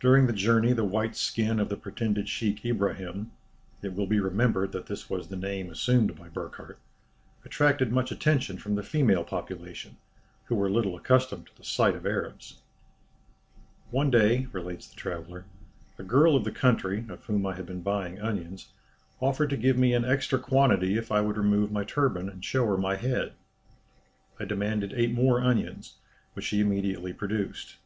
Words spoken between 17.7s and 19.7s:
buying onions, offered to